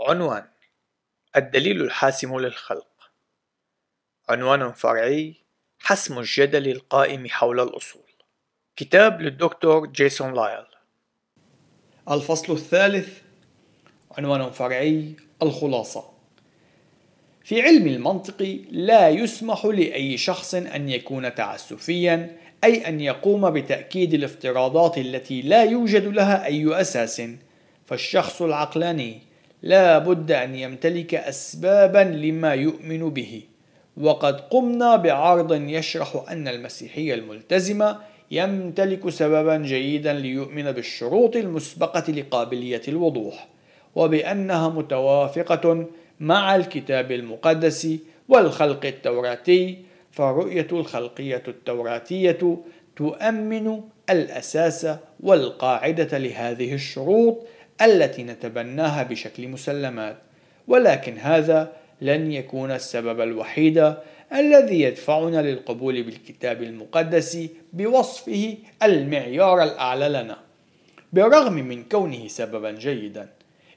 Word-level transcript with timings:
عنوان 0.00 0.44
الدليل 1.36 1.80
الحاسم 1.80 2.38
للخلق. 2.38 3.10
عنوان 4.28 4.72
فرعي 4.72 5.34
حسم 5.78 6.18
الجدل 6.18 6.68
القائم 6.68 7.28
حول 7.28 7.60
الأصول. 7.60 8.02
كتاب 8.76 9.22
للدكتور 9.22 9.86
جيسون 9.86 10.34
لايل. 10.34 10.64
الفصل 12.10 12.52
الثالث 12.52 13.18
عنوان 14.18 14.50
فرعي 14.50 15.16
الخلاصة. 15.42 16.10
في 17.44 17.62
علم 17.62 17.86
المنطق 17.86 18.60
لا 18.70 19.08
يسمح 19.08 19.64
لأي 19.64 20.16
شخص 20.16 20.54
أن 20.54 20.88
يكون 20.88 21.34
تعسفيا 21.34 22.36
أي 22.64 22.88
أن 22.88 23.00
يقوم 23.00 23.50
بتأكيد 23.50 24.14
الافتراضات 24.14 24.98
التي 24.98 25.42
لا 25.42 25.64
يوجد 25.64 26.04
لها 26.04 26.44
أي 26.46 26.80
أساس. 26.80 27.22
فالشخص 27.86 28.42
العقلاني 28.42 29.27
لا 29.62 29.98
بد 29.98 30.32
أن 30.32 30.54
يمتلك 30.54 31.14
أسبابا 31.14 31.98
لما 31.98 32.54
يؤمن 32.54 33.10
به. 33.10 33.42
وقد 33.96 34.40
قمنا 34.40 34.96
بعرض 34.96 35.52
يشرح 35.52 36.24
أن 36.30 36.48
المسيحية 36.48 37.14
الملتزمة 37.14 37.98
يمتلك 38.30 39.08
سببا 39.08 39.56
جيدا 39.56 40.12
ليؤمن 40.12 40.72
بالشروط 40.72 41.36
المسبقة 41.36 42.12
لقابلية 42.12 42.82
الوضوح 42.88 43.48
وبأنها 43.94 44.68
متوافقة 44.68 45.86
مع 46.20 46.56
الكتاب 46.56 47.12
المقدس 47.12 47.88
والخلق 48.28 48.86
التوراتي 48.86 49.78
فالرؤية 50.12 50.66
الخلقية 50.72 51.42
التوراتية 51.48 52.58
تؤمن 52.96 53.80
الأساس 54.10 54.86
والقاعدة 55.20 56.18
لهذه 56.18 56.74
الشروط 56.74 57.46
التي 57.82 58.22
نتبناها 58.22 59.02
بشكل 59.02 59.48
مسلمات 59.48 60.16
ولكن 60.68 61.18
هذا 61.18 61.72
لن 62.00 62.32
يكون 62.32 62.70
السبب 62.70 63.20
الوحيد 63.20 63.94
الذي 64.32 64.80
يدفعنا 64.80 65.42
للقبول 65.42 66.02
بالكتاب 66.02 66.62
المقدس 66.62 67.48
بوصفه 67.72 68.54
المعيار 68.82 69.62
الأعلى 69.62 70.08
لنا. 70.08 70.38
بالرغم 71.12 71.52
من 71.52 71.84
كونه 71.84 72.28
سببا 72.28 72.70
جيدا 72.70 73.28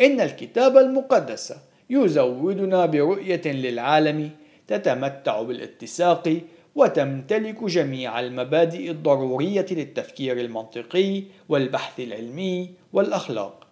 إن 0.00 0.20
الكتاب 0.20 0.76
المقدس 0.76 1.54
يزودنا 1.90 2.86
برؤية 2.86 3.42
للعالم 3.46 4.30
تتمتع 4.68 5.42
بالاتساق 5.42 6.40
وتمتلك 6.74 7.64
جميع 7.64 8.20
المبادئ 8.20 8.90
الضرورية 8.90 9.66
للتفكير 9.70 10.40
المنطقي 10.40 11.22
والبحث 11.48 12.00
العلمي 12.00 12.70
والأخلاق. 12.92 13.66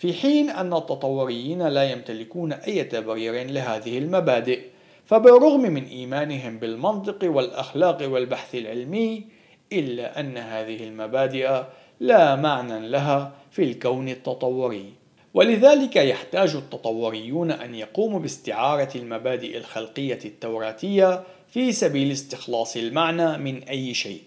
في 0.00 0.12
حين 0.12 0.50
أن 0.50 0.72
التطوريين 0.72 1.62
لا 1.62 1.90
يمتلكون 1.90 2.52
أي 2.52 2.84
تبرير 2.84 3.50
لهذه 3.50 3.98
المبادئ 3.98 4.60
فبالرغم 5.06 5.60
من 5.60 5.84
إيمانهم 5.84 6.58
بالمنطق 6.58 7.18
والأخلاق 7.30 8.08
والبحث 8.08 8.54
العلمي 8.54 9.24
إلا 9.72 10.20
أن 10.20 10.36
هذه 10.36 10.84
المبادئ 10.84 11.62
لا 12.00 12.36
معنى 12.36 12.88
لها 12.88 13.32
في 13.50 13.62
الكون 13.62 14.08
التطوري. 14.08 14.92
ولذلك 15.34 15.96
يحتاج 15.96 16.54
التطوريون 16.56 17.50
أن 17.50 17.74
يقوموا 17.74 18.20
باستعارة 18.20 18.90
المبادئ 18.96 19.56
الخلقية 19.56 20.18
التوراتية 20.24 21.22
في 21.48 21.72
سبيل 21.72 22.12
استخلاص 22.12 22.76
المعنى 22.76 23.38
من 23.38 23.62
أي 23.62 23.94
شيء 23.94 24.22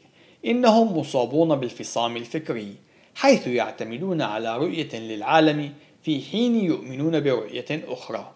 إنهم 0.46 0.98
مصابون 0.98 1.56
بالفصام 1.56 2.18
الفكري. 2.18 2.76
حيث 3.16 3.48
يعتمدون 3.48 4.22
على 4.22 4.58
رؤية 4.58 4.96
للعالم 5.00 5.74
في 6.04 6.22
حين 6.32 6.56
يؤمنون 6.56 7.20
برؤية 7.20 7.66
أخرى. 7.88 8.32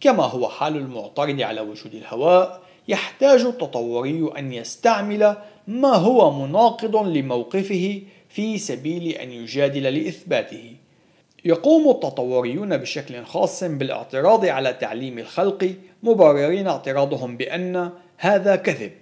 كما 0.00 0.22
هو 0.24 0.48
حال 0.48 0.76
المعترض 0.76 1.40
على 1.40 1.60
وجود 1.60 1.94
الهواء 1.94 2.62
يحتاج 2.88 3.40
التطوري 3.40 4.30
أن 4.38 4.52
يستعمل 4.52 5.36
ما 5.66 5.94
هو 5.94 6.46
مناقض 6.46 6.96
لموقفه 6.96 8.02
في 8.28 8.58
سبيل 8.58 9.08
أن 9.08 9.30
يجادل 9.30 9.82
لإثباته. 9.82 10.76
يقوم 11.44 11.90
التطوريون 11.90 12.76
بشكل 12.76 13.24
خاص 13.24 13.64
بالاعتراض 13.64 14.44
على 14.44 14.72
تعليم 14.72 15.18
الخلق 15.18 15.74
مبررين 16.02 16.66
اعتراضهم 16.66 17.36
بأن 17.36 17.90
هذا 18.16 18.56
كذب. 18.56 18.92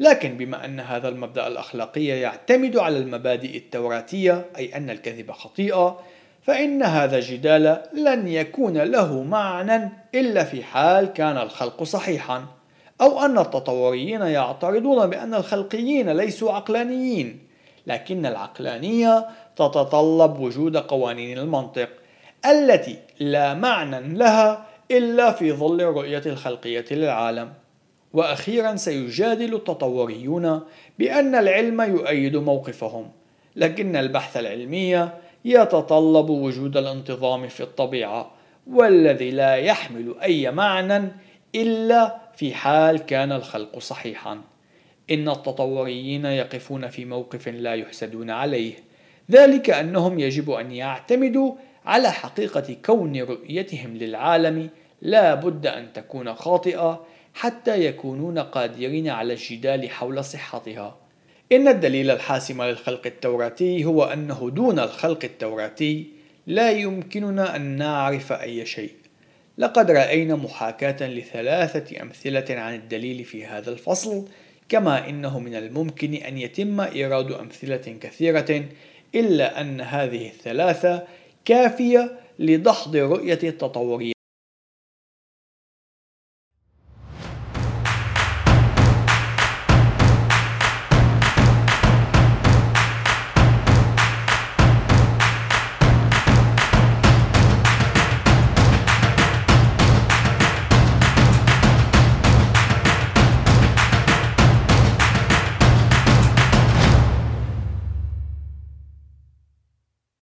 لكن 0.00 0.36
بما 0.36 0.64
أن 0.64 0.80
هذا 0.80 1.08
المبدأ 1.08 1.46
الأخلاقي 1.46 2.06
يعتمد 2.06 2.76
على 2.76 2.98
المبادئ 2.98 3.56
التوراتية 3.56 4.44
أي 4.56 4.76
أن 4.76 4.90
الكذب 4.90 5.30
خطيئة 5.30 6.00
فإن 6.42 6.82
هذا 6.82 7.16
الجدال 7.16 7.82
لن 7.92 8.28
يكون 8.28 8.78
له 8.78 9.22
معنى 9.22 9.90
إلا 10.14 10.44
في 10.44 10.64
حال 10.64 11.06
كان 11.06 11.36
الخلق 11.38 11.82
صحيحا 11.82 12.44
أو 13.00 13.24
أن 13.24 13.38
التطوريين 13.38 14.20
يعترضون 14.20 15.06
بأن 15.06 15.34
الخلقيين 15.34 16.10
ليسوا 16.10 16.52
عقلانيين 16.52 17.38
لكن 17.86 18.26
العقلانية 18.26 19.26
تتطلب 19.56 20.38
وجود 20.38 20.76
قوانين 20.76 21.38
المنطق 21.38 21.88
التي 22.46 22.98
لا 23.20 23.54
معنى 23.54 24.14
لها 24.14 24.66
إلا 24.90 25.32
في 25.32 25.52
ظل 25.52 25.80
الرؤية 25.80 26.22
الخلقية 26.26 26.84
للعالم. 26.90 27.52
وأخيرا 28.12 28.76
سيجادل 28.76 29.54
التطوريون 29.54 30.60
بأن 30.98 31.34
العلم 31.34 31.80
يؤيد 31.80 32.36
موقفهم 32.36 33.10
لكن 33.56 33.96
البحث 33.96 34.36
العلمي 34.36 35.08
يتطلب 35.44 36.30
وجود 36.30 36.76
الانتظام 36.76 37.48
في 37.48 37.62
الطبيعة 37.62 38.30
والذي 38.66 39.30
لا 39.30 39.54
يحمل 39.54 40.14
أي 40.22 40.50
معنى 40.50 41.08
إلا 41.54 42.18
في 42.36 42.54
حال 42.54 42.98
كان 42.98 43.32
الخلق 43.32 43.78
صحيحا. 43.78 44.40
إن 45.10 45.28
التطوريين 45.28 46.24
يقفون 46.24 46.88
في 46.88 47.04
موقف 47.04 47.48
لا 47.48 47.74
يحسدون 47.74 48.30
عليه 48.30 48.74
ذلك 49.30 49.70
أنهم 49.70 50.18
يجب 50.18 50.50
أن 50.50 50.72
يعتمدوا 50.72 51.54
على 51.86 52.10
حقيقة 52.10 52.76
كون 52.84 53.20
رؤيتهم 53.20 53.96
للعالم. 53.96 54.68
لا 55.02 55.34
بد 55.34 55.66
أن 55.66 55.92
تكون 55.92 56.34
خاطئة 56.34 57.06
حتى 57.34 57.84
يكونون 57.84 58.38
قادرين 58.38 59.08
على 59.08 59.32
الجدال 59.32 59.90
حول 59.90 60.24
صحتها. 60.24 60.96
إن 61.52 61.68
الدليل 61.68 62.10
الحاسم 62.10 62.62
للخلق 62.62 63.06
التوراتي 63.06 63.84
هو 63.84 64.04
أنه 64.04 64.50
دون 64.50 64.78
الخلق 64.78 65.24
التوراتي 65.24 66.06
لا 66.46 66.70
يمكننا 66.70 67.56
أن 67.56 67.62
نعرف 67.76 68.32
أي 68.32 68.66
شيء. 68.66 68.92
لقد 69.58 69.90
رأينا 69.90 70.36
محاكاة 70.36 71.08
لثلاثة 71.08 72.02
أمثلة 72.02 72.44
عن 72.50 72.74
الدليل 72.74 73.24
في 73.24 73.46
هذا 73.46 73.70
الفصل 73.70 74.28
كما 74.68 75.08
إنه 75.08 75.38
من 75.38 75.54
الممكن 75.54 76.14
أن 76.14 76.38
يتم 76.38 76.80
إيراد 76.80 77.32
أمثلة 77.32 77.96
كثيرة 78.00 78.64
إلا 79.14 79.60
أن 79.60 79.80
هذه 79.80 80.26
الثلاثة 80.26 81.02
كافية 81.44 82.18
لدحض 82.38 82.96
رؤية 82.96 83.38
التطورية. 83.42 84.12